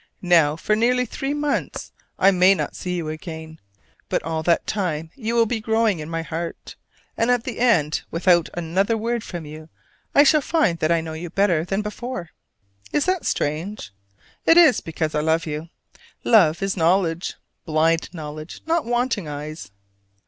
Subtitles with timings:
[0.23, 3.59] Now for nearly three months I may not see you again;
[4.09, 6.75] but all that time you will be growing in my heart;
[7.15, 9.69] and at the end without another word from you
[10.15, 12.31] I shall find that I know you better than before.
[12.91, 13.93] Is that strange?
[14.43, 15.69] It is because I love you:
[16.23, 19.69] love is knowledge blind knowledge, not wanting eyes.